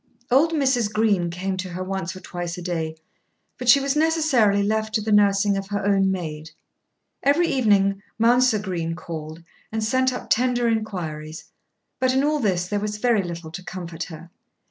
Old 0.31 0.51
Mrs. 0.51 0.91
Green 0.91 1.29
came 1.29 1.57
to 1.57 1.69
her 1.69 1.83
once 1.83 2.15
or 2.15 2.21
twice 2.21 2.57
a 2.57 2.61
day, 2.63 2.95
but 3.59 3.69
she 3.69 3.79
was 3.79 3.95
necessarily 3.95 4.63
left 4.63 4.95
to 4.95 5.01
the 5.01 5.11
nursing 5.11 5.55
of 5.55 5.67
her 5.67 5.85
own 5.85 6.09
maid. 6.11 6.49
Every 7.21 7.45
evening 7.45 8.01
Mounser 8.17 8.57
Green 8.57 8.95
called 8.95 9.43
and 9.71 9.83
sent 9.83 10.11
up 10.11 10.31
tender 10.31 10.67
enquiries; 10.67 11.43
but 11.99 12.15
in 12.15 12.23
all 12.23 12.39
this 12.39 12.67
there 12.67 12.79
was 12.79 12.97
very 12.97 13.21
little 13.21 13.51
to 13.51 13.63
comfort 13.63 14.05
her. 14.05 14.31